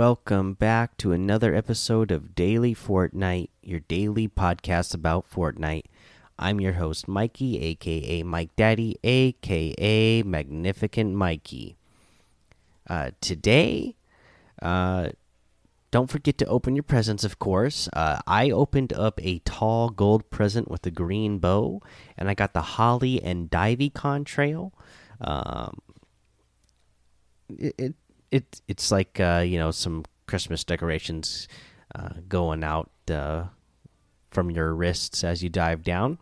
Welcome 0.00 0.54
back 0.54 0.96
to 0.96 1.12
another 1.12 1.54
episode 1.54 2.10
of 2.10 2.34
Daily 2.34 2.74
Fortnite, 2.74 3.50
your 3.62 3.80
daily 3.80 4.28
podcast 4.28 4.94
about 4.94 5.30
Fortnite. 5.30 5.84
I'm 6.38 6.58
your 6.58 6.72
host, 6.72 7.06
Mikey, 7.06 7.60
aka 7.60 8.22
Mike 8.22 8.56
Daddy, 8.56 8.96
aka 9.04 10.22
Magnificent 10.22 11.14
Mikey. 11.14 11.76
Uh, 12.88 13.10
today, 13.20 13.94
uh, 14.62 15.10
don't 15.90 16.08
forget 16.08 16.38
to 16.38 16.46
open 16.46 16.74
your 16.74 16.82
presents, 16.82 17.22
of 17.22 17.38
course. 17.38 17.86
Uh, 17.92 18.20
I 18.26 18.48
opened 18.50 18.94
up 18.94 19.20
a 19.22 19.40
tall 19.40 19.90
gold 19.90 20.30
present 20.30 20.70
with 20.70 20.86
a 20.86 20.90
green 20.90 21.40
bow, 21.40 21.82
and 22.16 22.30
I 22.30 22.32
got 22.32 22.54
the 22.54 22.62
Holly 22.62 23.22
and 23.22 23.50
Divey 23.50 23.92
contrail. 23.92 24.72
Um, 25.20 25.76
it, 27.50 27.74
it 27.76 27.94
it 28.30 28.60
it's 28.68 28.90
like 28.90 29.18
uh, 29.20 29.42
you 29.46 29.58
know 29.58 29.70
some 29.70 30.04
Christmas 30.26 30.64
decorations 30.64 31.48
uh, 31.94 32.10
going 32.28 32.62
out 32.62 32.90
uh, 33.10 33.44
from 34.30 34.50
your 34.50 34.74
wrists 34.74 35.24
as 35.24 35.42
you 35.42 35.48
dive 35.48 35.82
down. 35.82 36.18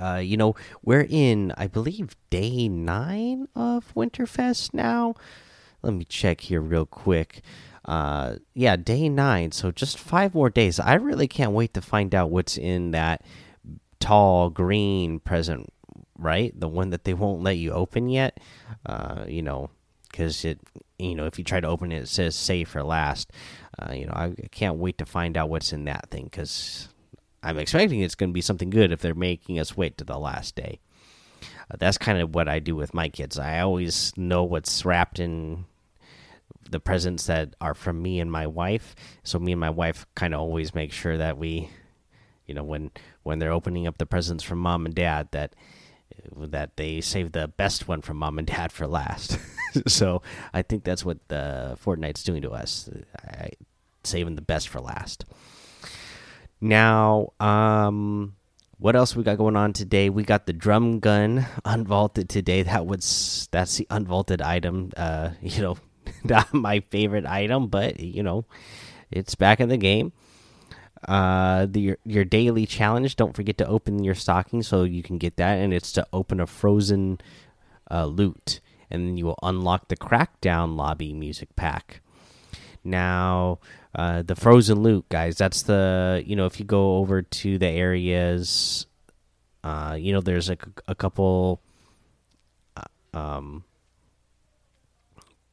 Uh, 0.00 0.20
you 0.22 0.36
know 0.36 0.54
we're 0.82 1.06
in, 1.08 1.52
I 1.56 1.66
believe, 1.66 2.16
day 2.30 2.68
nine 2.68 3.48
of 3.54 3.92
Winterfest 3.94 4.74
now. 4.74 5.14
Let 5.82 5.94
me 5.94 6.04
check 6.04 6.42
here 6.42 6.60
real 6.60 6.86
quick. 6.86 7.42
Uh, 7.84 8.36
yeah, 8.54 8.76
day 8.76 9.08
nine. 9.08 9.52
So 9.52 9.70
just 9.70 9.98
five 9.98 10.34
more 10.34 10.50
days. 10.50 10.78
I 10.78 10.94
really 10.94 11.26
can't 11.26 11.52
wait 11.52 11.72
to 11.74 11.80
find 11.80 12.14
out 12.14 12.30
what's 12.30 12.58
in 12.58 12.90
that 12.90 13.24
tall 13.98 14.50
green 14.50 15.20
present. 15.20 15.72
Right, 16.18 16.52
the 16.58 16.68
one 16.68 16.90
that 16.90 17.04
they 17.04 17.14
won't 17.14 17.42
let 17.42 17.56
you 17.56 17.72
open 17.72 18.10
yet. 18.10 18.38
Uh, 18.84 19.24
you 19.26 19.40
know, 19.40 19.70
because 20.10 20.44
it 20.44 20.60
you 20.98 21.14
know 21.14 21.26
if 21.26 21.38
you 21.38 21.44
try 21.44 21.60
to 21.60 21.68
open 21.68 21.92
it 21.92 22.02
it 22.02 22.08
says 22.08 22.34
save 22.34 22.68
for 22.68 22.82
last 22.82 23.30
uh, 23.78 23.92
you 23.92 24.06
know 24.06 24.12
I 24.14 24.34
can't 24.50 24.76
wait 24.76 24.98
to 24.98 25.06
find 25.06 25.36
out 25.36 25.48
what's 25.48 25.72
in 25.72 25.84
that 25.84 26.10
thing 26.10 26.24
because 26.24 26.88
i'm 27.42 27.58
expecting 27.58 28.00
it's 28.00 28.14
going 28.14 28.30
to 28.30 28.34
be 28.34 28.42
something 28.42 28.70
good 28.70 28.92
if 28.92 29.00
they're 29.00 29.14
making 29.14 29.58
us 29.58 29.76
wait 29.76 29.96
to 29.96 30.04
the 30.04 30.18
last 30.18 30.54
day. 30.56 30.78
Uh, 31.70 31.76
that's 31.78 31.96
kind 31.96 32.18
of 32.20 32.34
what 32.34 32.48
i 32.48 32.58
do 32.58 32.76
with 32.76 32.92
my 32.92 33.08
kids. 33.08 33.38
I 33.38 33.60
always 33.60 34.12
know 34.16 34.44
what's 34.44 34.84
wrapped 34.84 35.18
in 35.18 35.64
the 36.68 36.80
presents 36.80 37.26
that 37.26 37.54
are 37.60 37.74
from 37.74 38.00
me 38.00 38.20
and 38.20 38.30
my 38.30 38.46
wife. 38.46 38.94
So 39.24 39.38
me 39.38 39.52
and 39.52 39.60
my 39.60 39.70
wife 39.70 40.06
kind 40.14 40.34
of 40.34 40.40
always 40.40 40.74
make 40.74 40.92
sure 40.92 41.16
that 41.16 41.38
we 41.38 41.70
you 42.46 42.54
know 42.54 42.64
when 42.64 42.90
when 43.22 43.38
they're 43.38 43.52
opening 43.52 43.86
up 43.86 43.98
the 43.98 44.06
presents 44.06 44.44
from 44.44 44.58
mom 44.58 44.84
and 44.86 44.94
dad 44.94 45.28
that 45.32 45.54
that 46.36 46.76
they 46.76 47.00
save 47.00 47.32
the 47.32 47.48
best 47.48 47.88
one 47.88 48.02
from 48.02 48.16
mom 48.18 48.38
and 48.38 48.46
dad 48.48 48.72
for 48.72 48.86
last. 48.86 49.38
so 49.86 50.22
I 50.52 50.62
think 50.62 50.84
that's 50.84 51.04
what 51.04 51.18
the 51.28 51.76
Fortnite's 51.82 52.22
doing 52.22 52.42
to 52.42 52.50
us, 52.50 52.88
I, 53.16 53.50
saving 54.04 54.36
the 54.36 54.42
best 54.42 54.68
for 54.68 54.80
last. 54.80 55.24
Now, 56.60 57.32
um, 57.40 58.36
what 58.78 58.96
else 58.96 59.14
we 59.16 59.22
got 59.22 59.38
going 59.38 59.56
on 59.56 59.72
today? 59.72 60.10
We 60.10 60.22
got 60.22 60.46
the 60.46 60.52
drum 60.52 61.00
gun 61.00 61.46
unvaulted 61.64 62.28
today. 62.28 62.62
That 62.62 62.86
was 62.86 63.48
that's 63.50 63.76
the 63.76 63.86
unvaulted 63.90 64.42
item. 64.42 64.92
Uh, 64.96 65.30
you 65.42 65.62
know, 65.62 65.76
not 66.24 66.52
my 66.52 66.80
favorite 66.90 67.26
item, 67.26 67.68
but 67.68 68.00
you 68.00 68.22
know, 68.22 68.44
it's 69.10 69.34
back 69.34 69.60
in 69.60 69.68
the 69.68 69.76
game 69.76 70.12
uh 71.08 71.64
the 71.64 71.80
your, 71.80 71.96
your 72.04 72.24
daily 72.26 72.66
challenge 72.66 73.16
don't 73.16 73.34
forget 73.34 73.56
to 73.56 73.66
open 73.66 74.04
your 74.04 74.14
stocking 74.14 74.62
so 74.62 74.82
you 74.82 75.02
can 75.02 75.16
get 75.16 75.36
that 75.36 75.58
and 75.58 75.72
it's 75.72 75.92
to 75.92 76.06
open 76.12 76.40
a 76.40 76.46
frozen 76.46 77.18
uh, 77.90 78.04
loot 78.04 78.60
and 78.90 79.06
then 79.06 79.16
you 79.16 79.24
will 79.24 79.38
unlock 79.42 79.88
the 79.88 79.96
crackdown 79.96 80.76
lobby 80.76 81.12
music 81.12 81.54
pack 81.56 82.00
now 82.82 83.58
uh 83.94 84.22
the 84.22 84.34
frozen 84.34 84.80
loot 84.82 85.04
guys 85.08 85.36
that's 85.36 85.62
the 85.62 86.22
you 86.26 86.34
know 86.34 86.46
if 86.46 86.58
you 86.58 86.64
go 86.64 86.96
over 86.96 87.22
to 87.22 87.58
the 87.58 87.66
areas 87.66 88.86
uh 89.64 89.96
you 89.98 90.12
know 90.12 90.20
there's 90.20 90.48
a, 90.48 90.56
a 90.88 90.94
couple 90.94 91.60
uh, 92.76 93.16
um 93.18 93.64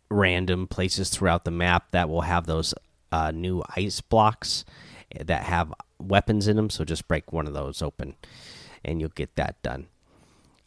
random 0.09 0.67
places 0.67 1.09
throughout 1.09 1.43
the 1.43 1.51
map 1.51 1.91
that 1.91 2.09
will 2.09 2.21
have 2.21 2.45
those 2.45 2.73
uh 3.11 3.31
new 3.31 3.61
ice 3.75 3.99
blocks 3.99 4.63
that 5.25 5.43
have 5.43 5.73
weapons 5.99 6.47
in 6.47 6.55
them. 6.55 6.69
So 6.69 6.83
just 6.83 7.07
break 7.07 7.31
one 7.31 7.47
of 7.47 7.53
those 7.53 7.81
open, 7.81 8.15
and 8.83 8.99
you'll 8.99 9.09
get 9.09 9.35
that 9.35 9.61
done. 9.61 9.87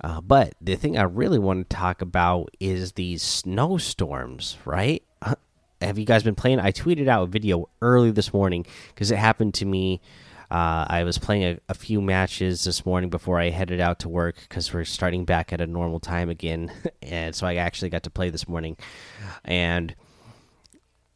Uh, 0.02 0.20
but 0.20 0.54
the 0.60 0.76
thing 0.76 0.96
I 0.96 1.02
really 1.02 1.38
want 1.38 1.68
to 1.68 1.76
talk 1.76 2.00
about 2.00 2.50
is 2.58 2.92
these 2.92 3.22
snowstorms, 3.22 4.56
right? 4.64 5.02
Have 5.80 5.98
you 5.98 6.04
guys 6.04 6.22
been 6.22 6.34
playing? 6.34 6.58
I 6.60 6.72
tweeted 6.72 7.08
out 7.08 7.24
a 7.24 7.26
video 7.26 7.68
early 7.82 8.10
this 8.10 8.32
morning 8.32 8.66
because 8.88 9.10
it 9.10 9.18
happened 9.18 9.54
to 9.54 9.66
me. 9.66 10.00
Uh, 10.50 10.84
I 10.88 11.04
was 11.04 11.16
playing 11.16 11.44
a, 11.44 11.58
a, 11.68 11.74
few 11.74 12.00
matches 12.00 12.64
this 12.64 12.84
morning 12.84 13.08
before 13.08 13.38
I 13.38 13.50
headed 13.50 13.80
out 13.80 14.00
to 14.00 14.08
work 14.08 14.34
because 14.40 14.74
we're 14.74 14.84
starting 14.84 15.24
back 15.24 15.52
at 15.52 15.60
a 15.60 15.66
normal 15.66 16.00
time 16.00 16.28
again, 16.28 16.72
and 17.02 17.36
so 17.36 17.46
I 17.46 17.56
actually 17.56 17.90
got 17.90 18.02
to 18.02 18.10
play 18.10 18.30
this 18.30 18.48
morning. 18.48 18.76
And 19.44 19.94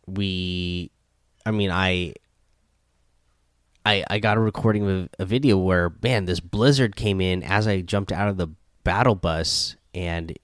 we, 0.07 0.93
I 1.45 1.51
mean, 1.51 1.73
I 1.73 2.15
I 3.85 4.05
I 4.09 4.19
got 4.21 4.37
a 4.37 4.41
recording 4.41 4.89
of 4.89 5.09
a 5.19 5.25
video 5.25 5.59
where 5.59 5.93
man, 6.01 6.27
this 6.27 6.39
blizzard 6.39 6.95
came 6.95 7.21
in 7.21 7.43
as 7.43 7.67
I 7.67 7.81
jumped 7.81 8.13
out 8.13 8.29
of 8.29 8.37
the 8.37 8.49
battle 8.85 9.15
bus, 9.15 9.77
and 9.95 10.37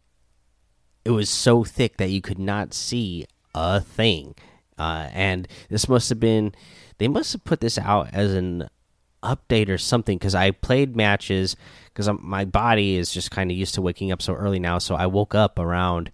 it 1.05 1.11
was 1.11 1.29
so 1.31 1.65
thick 1.65 1.97
that 1.99 2.11
you 2.11 2.21
could 2.21 2.39
not 2.39 2.75
see 2.75 3.27
a 3.55 3.81
thing. 3.81 4.35
Uh, 4.79 5.09
and 5.13 5.47
this 5.69 5.89
must 5.89 6.09
have 6.09 6.21
been 6.21 6.55
they 6.99 7.09
must 7.09 7.33
have 7.33 7.45
put 7.45 7.61
this 7.61 7.79
out 7.79 8.09
as 8.13 8.35
an 8.35 8.69
update 9.23 9.69
or 9.69 9.79
something 9.79 10.17
because 10.19 10.35
I 10.35 10.51
played 10.51 10.97
matches 10.97 11.57
because 11.87 12.09
my 12.21 12.45
body 12.45 12.97
is 12.97 13.13
just 13.13 13.31
kind 13.31 13.51
of 13.51 13.57
used 13.57 13.75
to 13.75 13.83
waking 13.83 14.13
up 14.13 14.23
so 14.23 14.35
early 14.35 14.59
now. 14.59 14.79
So 14.79 14.95
I 14.95 15.07
woke 15.07 15.35
up 15.35 15.59
around 15.59 16.11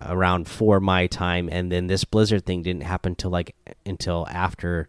around 0.00 0.48
four 0.48 0.80
my 0.80 1.06
time, 1.06 1.48
and 1.52 1.70
then 1.70 1.86
this 1.86 2.04
blizzard 2.04 2.46
thing 2.46 2.62
didn't 2.62 2.84
happen 2.84 3.14
till 3.14 3.30
like 3.30 3.54
until 3.84 4.26
after 4.30 4.88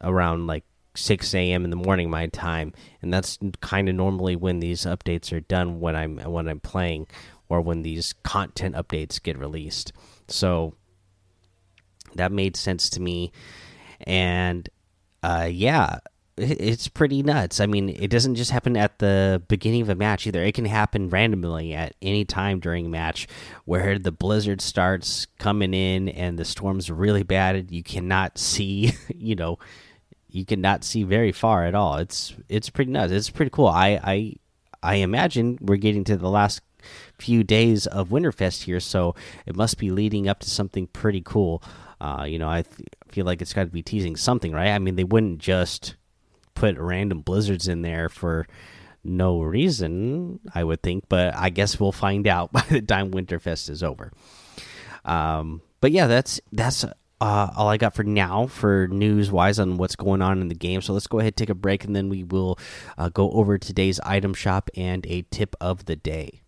around 0.00 0.46
like 0.46 0.64
6 0.94 1.34
a.m. 1.34 1.64
in 1.64 1.70
the 1.70 1.76
morning 1.76 2.10
my 2.10 2.26
time, 2.28 2.72
and 3.02 3.12
that's 3.12 3.38
kind 3.60 3.88
of 3.88 3.94
normally 3.94 4.36
when 4.36 4.60
these 4.60 4.82
updates 4.82 5.32
are 5.32 5.40
done 5.40 5.80
when 5.80 5.96
I'm 5.96 6.18
when 6.18 6.48
I'm 6.48 6.60
playing 6.60 7.06
or 7.48 7.60
when 7.60 7.82
these 7.82 8.14
content 8.22 8.74
updates 8.74 9.22
get 9.22 9.38
released. 9.38 9.92
So 10.28 10.74
that 12.14 12.32
made 12.32 12.56
sense 12.56 12.88
to 12.90 13.00
me, 13.00 13.32
and 14.06 14.68
uh, 15.22 15.48
yeah, 15.50 15.98
it's 16.36 16.88
pretty 16.88 17.22
nuts. 17.22 17.60
I 17.60 17.66
mean, 17.66 17.88
it 17.88 18.10
doesn't 18.10 18.34
just 18.34 18.50
happen 18.50 18.76
at 18.76 18.98
the 18.98 19.42
beginning 19.46 19.82
of 19.82 19.88
a 19.88 19.94
match 19.94 20.26
either. 20.26 20.42
It 20.42 20.54
can 20.54 20.64
happen 20.64 21.08
randomly 21.08 21.74
at 21.74 21.94
any 22.02 22.24
time 22.24 22.58
during 22.58 22.86
a 22.86 22.88
match 22.88 23.28
where 23.64 23.98
the 23.98 24.10
blizzard 24.10 24.60
starts 24.60 25.26
coming 25.38 25.74
in 25.74 26.08
and 26.08 26.38
the 26.38 26.44
storm's 26.44 26.90
really 26.90 27.22
bad. 27.22 27.70
You 27.70 27.84
cannot 27.84 28.38
see, 28.38 28.92
you 29.14 29.36
know, 29.36 29.58
you 30.34 30.44
cannot 30.44 30.82
see 30.82 31.04
very 31.04 31.30
far 31.30 31.64
at 31.64 31.76
all. 31.76 31.96
It's 31.98 32.34
it's 32.48 32.68
pretty 32.68 32.90
nuts. 32.90 33.12
It's 33.12 33.30
pretty 33.30 33.50
cool. 33.50 33.68
I 33.68 34.00
I 34.02 34.34
I 34.82 34.96
imagine 34.96 35.58
we're 35.60 35.76
getting 35.76 36.02
to 36.04 36.16
the 36.16 36.28
last 36.28 36.60
few 37.18 37.44
days 37.44 37.86
of 37.86 38.08
Winterfest 38.08 38.64
here, 38.64 38.80
so 38.80 39.14
it 39.46 39.54
must 39.54 39.78
be 39.78 39.92
leading 39.92 40.28
up 40.28 40.40
to 40.40 40.50
something 40.50 40.88
pretty 40.88 41.22
cool. 41.24 41.62
Uh, 42.00 42.24
you 42.28 42.40
know, 42.40 42.48
I 42.48 42.64
feel 43.08 43.24
like 43.24 43.40
it's 43.42 43.52
got 43.52 43.64
to 43.64 43.70
be 43.70 43.82
teasing 43.82 44.16
something, 44.16 44.50
right? 44.52 44.70
I 44.70 44.80
mean, 44.80 44.96
they 44.96 45.04
wouldn't 45.04 45.38
just 45.38 45.94
put 46.54 46.76
random 46.78 47.20
blizzards 47.20 47.68
in 47.68 47.82
there 47.82 48.08
for 48.08 48.48
no 49.04 49.40
reason, 49.40 50.40
I 50.52 50.64
would 50.64 50.82
think, 50.82 51.04
but 51.08 51.36
I 51.36 51.50
guess 51.50 51.78
we'll 51.78 51.92
find 51.92 52.26
out 52.26 52.52
by 52.52 52.64
the 52.68 52.82
time 52.82 53.12
Winterfest 53.12 53.70
is 53.70 53.84
over. 53.84 54.10
Um, 55.04 55.62
but 55.80 55.92
yeah, 55.92 56.08
that's 56.08 56.40
that's 56.50 56.84
uh, 57.24 57.50
all 57.56 57.68
I 57.68 57.78
got 57.78 57.94
for 57.94 58.04
now 58.04 58.46
for 58.48 58.86
news 58.88 59.32
wise 59.32 59.58
on 59.58 59.78
what's 59.78 59.96
going 59.96 60.20
on 60.20 60.42
in 60.42 60.48
the 60.48 60.54
game. 60.54 60.82
So 60.82 60.92
let's 60.92 61.06
go 61.06 61.20
ahead 61.20 61.38
take 61.38 61.48
a 61.48 61.54
break 61.54 61.82
and 61.82 61.96
then 61.96 62.10
we 62.10 62.22
will 62.22 62.58
uh, 62.98 63.08
go 63.08 63.30
over 63.30 63.56
today's 63.56 63.98
item 64.00 64.34
shop 64.34 64.68
and 64.76 65.06
a 65.06 65.22
tip 65.30 65.56
of 65.58 65.86
the 65.86 65.96
day. 65.96 66.42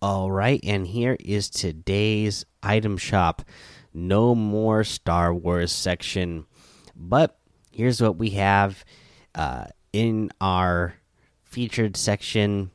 All 0.00 0.30
right, 0.30 0.60
and 0.62 0.86
here 0.86 1.16
is 1.18 1.50
today's 1.50 2.46
item 2.62 2.96
shop. 2.96 3.42
No 3.92 4.36
more 4.36 4.84
Star 4.84 5.34
Wars 5.34 5.72
section, 5.72 6.46
but 6.94 7.36
here's 7.72 8.00
what 8.00 8.16
we 8.16 8.30
have 8.30 8.84
uh, 9.34 9.64
in 9.92 10.30
our 10.40 10.94
featured 11.42 11.96
section. 11.96 12.70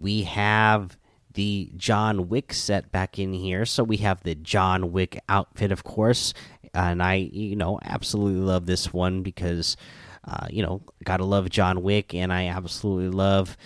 We 0.00 0.22
have 0.22 0.96
the 1.34 1.70
John 1.76 2.28
Wick 2.28 2.52
set 2.52 2.90
back 2.92 3.18
in 3.18 3.32
here. 3.32 3.64
So 3.64 3.84
we 3.84 3.98
have 3.98 4.22
the 4.22 4.34
John 4.34 4.92
Wick 4.92 5.20
outfit, 5.28 5.72
of 5.72 5.84
course, 5.84 6.34
and 6.74 7.02
I, 7.02 7.14
you 7.14 7.56
know, 7.56 7.78
absolutely 7.82 8.40
love 8.40 8.66
this 8.66 8.92
one 8.92 9.22
because, 9.22 9.76
uh, 10.26 10.46
you 10.50 10.62
know, 10.62 10.82
gotta 11.04 11.24
love 11.24 11.50
John 11.50 11.82
Wick, 11.82 12.14
and 12.14 12.32
I 12.32 12.46
absolutely 12.46 13.10
love 13.10 13.56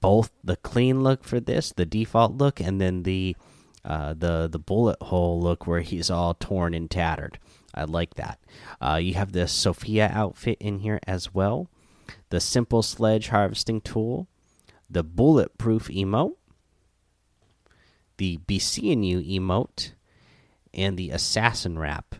both 0.00 0.30
the 0.42 0.56
clean 0.56 1.02
look 1.02 1.24
for 1.24 1.40
this, 1.40 1.72
the 1.72 1.86
default 1.86 2.36
look, 2.36 2.60
and 2.60 2.80
then 2.80 3.02
the 3.02 3.36
uh, 3.84 4.12
the 4.12 4.48
the 4.50 4.58
bullet 4.58 5.00
hole 5.02 5.40
look 5.40 5.66
where 5.66 5.80
he's 5.80 6.10
all 6.10 6.34
torn 6.34 6.74
and 6.74 6.90
tattered. 6.90 7.38
I 7.74 7.84
like 7.84 8.14
that. 8.14 8.38
Uh, 8.80 8.96
you 8.96 9.14
have 9.14 9.32
the 9.32 9.46
Sofia 9.46 10.10
outfit 10.12 10.58
in 10.60 10.80
here 10.80 11.00
as 11.06 11.32
well. 11.32 11.68
The 12.30 12.40
simple 12.40 12.82
sledge 12.82 13.28
harvesting 13.28 13.80
tool, 13.80 14.26
the 14.90 15.04
bulletproof 15.04 15.88
emote, 15.88 16.37
the 18.18 18.36
Be 18.46 18.58
Seeing 18.58 19.02
You 19.02 19.20
emote, 19.20 19.92
and 20.74 20.96
the 20.96 21.10
assassin 21.10 21.78
wrap. 21.78 22.16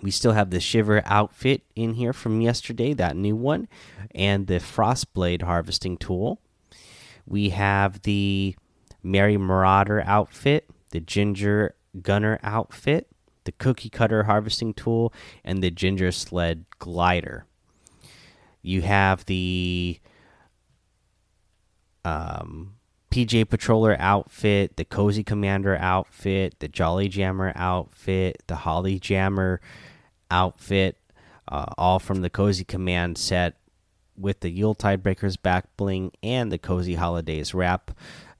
We 0.00 0.10
still 0.10 0.32
have 0.32 0.50
the 0.50 0.60
Shiver 0.60 1.02
outfit 1.04 1.62
in 1.74 1.94
here 1.94 2.12
from 2.12 2.40
yesterday, 2.40 2.94
that 2.94 3.16
new 3.16 3.36
one, 3.36 3.68
and 4.14 4.46
the 4.46 4.60
Frostblade 4.60 5.42
harvesting 5.42 5.98
tool. 5.98 6.40
We 7.26 7.50
have 7.50 8.02
the 8.02 8.56
Merry 9.02 9.36
Marauder 9.36 10.02
outfit, 10.06 10.70
the 10.90 11.00
Ginger 11.00 11.74
Gunner 12.00 12.38
outfit, 12.42 13.08
the 13.44 13.52
Cookie 13.52 13.90
Cutter 13.90 14.24
harvesting 14.24 14.74
tool, 14.74 15.12
and 15.44 15.62
the 15.62 15.70
Ginger 15.70 16.12
Sled 16.12 16.64
glider. 16.78 17.46
You 18.62 18.82
have 18.82 19.24
the 19.26 20.00
um, 22.04 22.74
PJ 23.10 23.46
Patroller 23.46 23.96
outfit, 23.98 24.76
the 24.76 24.84
Cozy 24.84 25.24
Commander 25.24 25.76
outfit, 25.76 26.58
the 26.60 26.68
Jolly 26.68 27.08
Jammer 27.08 27.52
outfit, 27.56 28.42
the 28.46 28.56
Holly 28.56 28.98
Jammer 28.98 29.60
outfit, 30.30 30.96
uh, 31.48 31.66
all 31.76 31.98
from 31.98 32.22
the 32.22 32.30
Cozy 32.30 32.64
Command 32.64 33.18
set 33.18 33.56
with 34.16 34.40
the 34.40 34.50
Yuletide 34.50 35.02
Breakers 35.02 35.36
back 35.36 35.76
bling 35.76 36.12
and 36.22 36.52
the 36.52 36.58
Cozy 36.58 36.94
Holidays 36.94 37.54
wrap 37.54 37.90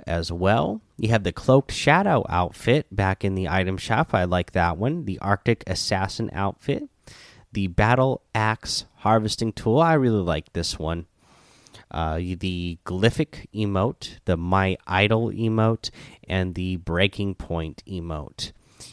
as 0.07 0.31
well. 0.31 0.81
You 0.97 1.09
have 1.09 1.25
the 1.25 1.33
Cloaked 1.33 1.73
Shadow 1.73 2.25
outfit 2.29 2.87
back 2.95 3.25
in 3.25 3.35
the 3.35 3.49
item 3.49 3.77
shop. 3.77 4.15
I 4.15 4.25
like 4.25 4.53
that 4.53 4.77
one. 4.77 5.05
The 5.05 5.19
Arctic 5.21 5.65
Assassin 5.67 6.31
outfit. 6.33 6.89
The 7.53 7.67
Battle 7.67 8.23
Axe 8.35 8.85
Harvesting 8.97 9.53
Tool. 9.53 9.81
I 9.81 9.95
really 9.95 10.23
like 10.23 10.53
this 10.53 10.79
one. 10.79 11.07
Uh, 11.91 12.17
the 12.17 12.79
Glyphic 12.85 13.47
emote, 13.55 14.19
the 14.25 14.37
My 14.37 14.77
Idol 14.87 15.31
emote, 15.31 15.91
and 16.29 16.55
the 16.55 16.77
Breaking 16.77 17.35
Point 17.35 17.83
emote. 17.87 18.53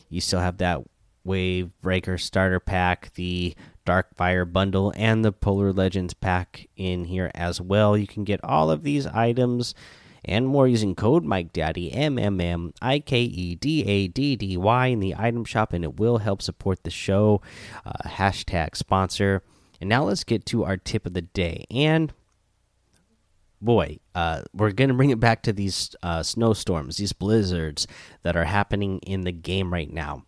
You 0.10 0.22
still 0.22 0.40
have 0.40 0.58
that 0.58 0.84
Wave 1.24 1.72
Breaker 1.82 2.18
starter 2.18 2.60
pack, 2.60 3.14
the 3.14 3.56
Dark 3.86 4.16
Fire 4.16 4.46
bundle, 4.46 4.94
and 4.96 5.24
the 5.24 5.32
Polar 5.32 5.74
Legends 5.74 6.14
pack 6.14 6.68
in 6.76 7.06
here 7.06 7.32
as 7.36 7.62
well. 7.62 7.98
You 7.98 8.08
can 8.08 8.24
get 8.24 8.44
all 8.44 8.72
of 8.72 8.84
these 8.84 9.06
items 9.08 9.76
and 10.26 10.48
more 10.48 10.68
using 10.68 10.96
code 10.96 11.24
Mike 11.24 11.54
Daddy 11.54 11.92
M 11.92 12.18
M 12.20 12.42
M 12.42 12.74
I 12.82 13.00
K 13.00 13.22
E 13.22 13.56
D 13.56 13.84
A 13.86 14.08
D 14.08 14.36
D 14.36 14.58
Y 14.58 14.88
in 14.88 15.00
the 15.00 15.16
item 15.18 15.46
shop, 15.46 15.74
and 15.74 15.84
it 15.84 16.00
will 16.00 16.18
help 16.18 16.42
support 16.42 16.84
the 16.84 16.90
show. 16.90 17.42
Uh, 17.86 18.10
hashtag 18.10 18.76
sponsor. 18.76 19.44
And 19.80 19.90
now 19.90 20.04
let's 20.06 20.24
get 20.24 20.46
to 20.48 20.66
our 20.66 20.76
tip 20.76 21.06
of 21.06 21.14
the 21.14 21.22
day. 21.22 21.66
And 21.70 22.12
boy, 23.62 24.00
uh, 24.15 24.44
we're 24.54 24.71
going 24.71 24.89
to 24.89 24.94
bring 24.94 25.09
it 25.09 25.19
back 25.19 25.44
to 25.44 25.54
these 25.54 25.95
uh, 26.04 26.24
snowstorms, 26.24 26.98
these 26.98 27.13
blizzards 27.13 27.88
that 28.24 28.36
are 28.36 28.45
happening 28.45 29.00
in 29.00 29.21
the 29.21 29.31
game 29.31 29.74
right 29.74 29.92
now. 29.92 30.24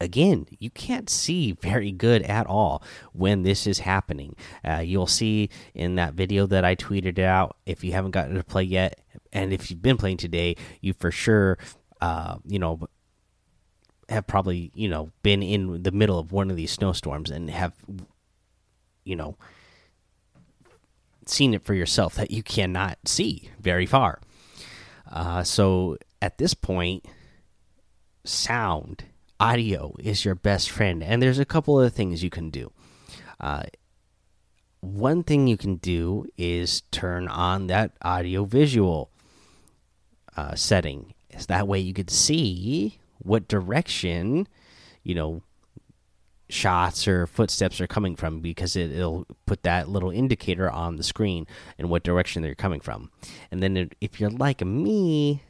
Again, 0.00 0.46
you 0.58 0.68
can't 0.68 1.08
see 1.08 1.52
very 1.52 1.92
good 1.92 2.22
at 2.22 2.46
all 2.46 2.82
when 3.12 3.42
this 3.42 3.66
is 3.66 3.78
happening. 3.78 4.36
Uh, 4.64 4.82
you'll 4.84 5.06
see 5.06 5.48
in 5.74 5.94
that 5.94 6.14
video 6.14 6.46
that 6.46 6.64
I 6.64 6.74
tweeted 6.74 7.18
out. 7.18 7.56
If 7.66 7.82
you 7.82 7.92
haven't 7.92 8.10
gotten 8.10 8.34
to 8.34 8.44
play 8.44 8.64
yet, 8.64 9.00
and 9.32 9.52
if 9.52 9.70
you've 9.70 9.82
been 9.82 9.96
playing 9.96 10.18
today, 10.18 10.56
you 10.80 10.92
for 10.92 11.10
sure, 11.10 11.56
uh, 12.00 12.36
you 12.44 12.58
know, 12.58 12.88
have 14.08 14.26
probably 14.26 14.70
you 14.74 14.88
know 14.88 15.10
been 15.22 15.42
in 15.42 15.82
the 15.82 15.92
middle 15.92 16.18
of 16.18 16.32
one 16.32 16.50
of 16.50 16.56
these 16.56 16.72
snowstorms 16.72 17.30
and 17.30 17.48
have, 17.48 17.72
you 19.04 19.16
know, 19.16 19.36
seen 21.28 21.54
it 21.54 21.64
for 21.64 21.74
yourself 21.74 22.14
that 22.14 22.30
you 22.30 22.42
cannot 22.42 22.98
see 23.04 23.50
very 23.60 23.86
far. 23.86 24.20
Uh, 25.10 25.42
so 25.42 25.96
at 26.20 26.38
this 26.38 26.54
point, 26.54 27.04
sound 28.24 29.04
audio 29.38 29.94
is 30.00 30.24
your 30.24 30.34
best 30.34 30.70
friend, 30.70 31.02
and 31.02 31.22
there's 31.22 31.38
a 31.38 31.44
couple 31.44 31.80
of 31.80 31.92
things 31.92 32.22
you 32.22 32.30
can 32.30 32.50
do. 32.50 32.72
Uh, 33.38 33.64
one 34.80 35.22
thing 35.22 35.46
you 35.46 35.56
can 35.56 35.76
do 35.76 36.26
is 36.36 36.82
turn 36.90 37.28
on 37.28 37.66
that 37.66 37.92
audio 38.02 38.44
visual 38.44 39.10
uh, 40.36 40.54
setting. 40.54 41.14
Is 41.30 41.46
that 41.46 41.68
way 41.68 41.80
you 41.80 41.92
could 41.92 42.10
see 42.10 42.98
what 43.18 43.48
direction, 43.48 44.46
you 45.02 45.14
know, 45.14 45.42
shots 46.48 47.08
or 47.08 47.26
footsteps 47.26 47.80
are 47.80 47.86
coming 47.86 48.16
from 48.16 48.40
because 48.40 48.76
it, 48.76 48.90
will 48.96 49.26
put 49.46 49.62
that 49.64 49.88
little 49.88 50.10
indicator 50.10 50.70
on 50.70 50.96
the 50.96 51.02
screen 51.02 51.46
in 51.78 51.88
what 51.88 52.02
direction 52.02 52.42
they're 52.42 52.54
coming 52.54 52.80
from. 52.80 53.10
And 53.50 53.62
then 53.62 53.76
it, 53.76 53.94
if 54.00 54.20
you're 54.20 54.30
like 54.30 54.64
me, 54.64 55.42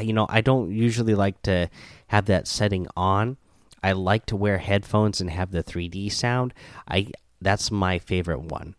you 0.00 0.12
know, 0.12 0.26
I 0.28 0.40
don't 0.40 0.70
usually 0.70 1.14
like 1.14 1.42
to 1.42 1.68
have 2.08 2.26
that 2.26 2.46
setting 2.46 2.86
on. 2.96 3.36
I 3.82 3.92
like 3.92 4.26
to 4.26 4.36
wear 4.36 4.58
headphones 4.58 5.20
and 5.20 5.30
have 5.30 5.50
the 5.52 5.62
3D 5.62 6.10
sound. 6.12 6.54
I 6.88 7.08
that's 7.40 7.70
my 7.70 7.98
favorite 7.98 8.40
one. 8.40 8.74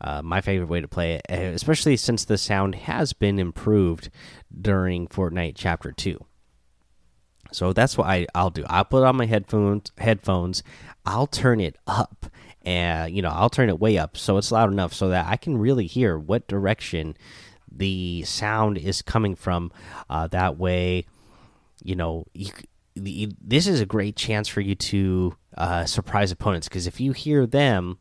Uh, 0.00 0.22
my 0.22 0.40
favorite 0.40 0.70
way 0.70 0.80
to 0.80 0.88
play 0.88 1.14
it, 1.16 1.26
especially 1.28 1.94
since 1.94 2.24
the 2.24 2.38
sound 2.38 2.74
has 2.74 3.12
been 3.12 3.38
improved 3.38 4.08
during 4.58 5.06
Fortnite 5.06 5.54
Chapter 5.56 5.92
Two. 5.92 6.24
So 7.52 7.72
that's 7.72 7.96
what 7.96 8.06
I, 8.06 8.26
I'll 8.34 8.50
do. 8.50 8.64
I'll 8.68 8.84
put 8.84 9.04
on 9.04 9.16
my 9.16 9.26
headphones. 9.26 9.92
Headphones. 9.98 10.62
I'll 11.06 11.26
turn 11.26 11.60
it 11.60 11.76
up, 11.86 12.26
and 12.62 13.14
you 13.14 13.22
know 13.22 13.30
I'll 13.30 13.50
turn 13.50 13.68
it 13.68 13.80
way 13.80 13.98
up 13.98 14.16
so 14.16 14.36
it's 14.36 14.52
loud 14.52 14.70
enough 14.70 14.92
so 14.92 15.08
that 15.08 15.26
I 15.26 15.36
can 15.36 15.58
really 15.58 15.86
hear 15.86 16.18
what 16.18 16.46
direction 16.46 17.16
the 17.70 18.22
sound 18.24 18.78
is 18.78 19.02
coming 19.02 19.34
from. 19.34 19.72
Uh, 20.08 20.26
that 20.28 20.58
way, 20.58 21.06
you 21.82 21.96
know, 21.96 22.26
you, 22.34 23.30
this 23.40 23.66
is 23.66 23.80
a 23.80 23.86
great 23.86 24.16
chance 24.16 24.48
for 24.48 24.60
you 24.60 24.74
to 24.74 25.36
uh, 25.56 25.84
surprise 25.84 26.30
opponents 26.30 26.68
because 26.68 26.86
if 26.86 27.00
you 27.00 27.12
hear 27.12 27.46
them, 27.46 27.98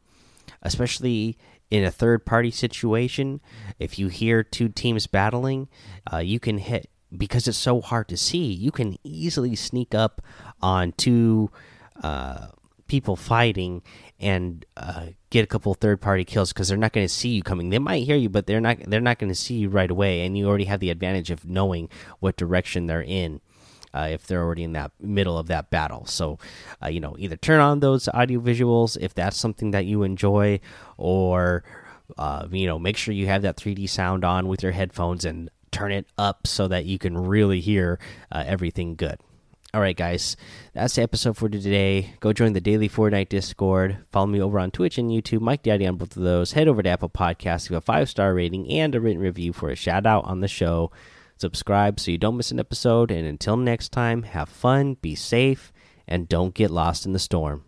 especially 0.62 1.38
in 1.70 1.84
a 1.84 1.92
third 1.92 2.26
party 2.26 2.52
situation, 2.52 3.40
if 3.78 4.00
you 4.00 4.08
hear 4.08 4.44
two 4.44 4.70
teams 4.70 5.08
battling, 5.08 5.68
uh, 6.12 6.18
you 6.18 6.40
can 6.40 6.58
hit 6.58 6.90
because 7.16 7.48
it's 7.48 7.58
so 7.58 7.82
hard 7.82 8.08
to 8.10 8.18
see. 8.18 8.52
You 8.52 8.72
can 8.72 8.98
easily 9.04 9.56
sneak 9.56 9.96
up 9.96 10.22
on 10.62 10.94
two 10.94 11.50
uh, 12.04 12.48
people 12.88 13.16
fighting 13.16 13.82
and 14.20 14.66
uh, 14.76 15.08
get 15.30 15.44
a 15.44 15.48
couple 15.48 15.74
third 15.74 16.02
party 16.02 16.26
kills 16.26 16.52
because 16.52 16.68
they're 16.68 16.78
not 16.78 16.92
going 16.92 17.08
to 17.08 17.14
see 17.14 17.30
you 17.30 17.44
coming. 17.44 17.70
They 17.70 17.80
might 17.80 18.04
hear 18.04 18.18
you, 18.18 18.30
but 18.30 18.48
they're 18.48 18.62
not. 18.62 18.80
They're 18.82 19.00
not 19.00 19.20
going 19.20 19.32
to 19.32 19.36
see 19.36 19.56
you 19.56 19.70
right 19.70 19.90
away, 19.90 20.26
and 20.26 20.38
you 20.38 20.48
already 20.48 20.66
have 20.66 20.82
the 20.82 20.90
advantage 20.90 21.32
of 21.32 21.46
knowing 21.46 21.90
what 22.20 22.36
direction 22.36 22.88
they're 22.88 23.04
in. 23.04 23.42
Uh, 23.92 24.10
if 24.12 24.28
they're 24.28 24.44
already 24.44 24.64
in 24.64 24.74
that 24.74 24.92
middle 25.00 25.36
of 25.36 25.48
that 25.48 25.72
battle. 25.72 26.06
So, 26.06 26.38
uh, 26.80 26.90
you 26.90 27.00
know, 27.00 27.16
either 27.18 27.36
turn 27.36 27.60
on 27.60 27.80
those 27.80 28.08
audio 28.10 28.40
visuals 28.40 28.96
if 29.02 29.16
that's 29.16 29.36
something 29.36 29.72
that 29.72 29.86
you 29.88 30.04
enjoy, 30.04 30.60
or, 30.96 31.64
uh, 32.16 32.46
you 32.52 32.68
know, 32.68 32.78
make 32.78 32.98
sure 32.98 33.16
you 33.16 33.26
have 33.26 33.42
that 33.42 33.58
3D 33.58 33.90
sound 33.90 34.24
on 34.24 34.48
with 34.48 34.62
your 34.62 34.74
headphones 34.74 35.26
and 35.26 35.50
turn 35.72 35.92
it 35.92 36.08
up 36.18 36.48
so 36.48 36.68
that 36.68 36.86
you 36.86 37.00
can 37.00 37.18
really 37.18 37.60
hear 37.60 38.00
uh, 38.32 38.44
everything 38.46 38.96
good. 38.96 39.20
All 39.72 39.82
right, 39.82 39.96
guys, 39.96 40.36
that's 40.74 40.96
the 40.96 41.04
episode 41.04 41.38
for 41.38 41.48
today. 41.48 42.16
Go 42.22 42.34
join 42.34 42.54
the 42.54 42.62
daily 42.62 42.90
Fortnite 42.90 43.30
Discord. 43.30 44.00
Follow 44.12 44.26
me 44.26 44.42
over 44.42 44.60
on 44.60 44.72
Twitch 44.72 44.98
and 44.98 45.12
YouTube, 45.12 45.42
Mike 45.42 45.62
Daddy 45.62 45.86
on 45.86 45.96
both 45.96 46.18
of 46.18 46.24
those. 46.24 46.54
Head 46.54 46.68
over 46.68 46.82
to 46.82 46.90
Apple 46.90 47.10
Podcasts, 47.10 47.70
give 47.70 47.78
a 47.78 47.82
five 47.82 48.10
star 48.10 48.34
rating 48.34 48.68
and 48.68 48.96
a 48.96 49.00
written 49.00 49.22
review 49.22 49.54
for 49.54 49.70
a 49.70 49.76
shout 49.76 50.08
out 50.08 50.26
on 50.26 50.40
the 50.40 50.48
show. 50.48 50.92
Subscribe 51.38 52.00
so 52.00 52.10
you 52.10 52.18
don't 52.18 52.36
miss 52.36 52.50
an 52.50 52.60
episode. 52.60 53.12
And 53.12 53.28
until 53.28 53.58
next 53.58 53.90
time, 53.90 54.24
have 54.24 54.50
fun, 54.50 54.96
be 54.96 55.14
safe, 55.14 55.72
and 56.08 56.28
don't 56.28 56.56
get 56.56 56.72
lost 56.72 57.06
in 57.06 57.14
the 57.14 57.20
storm. 57.20 57.64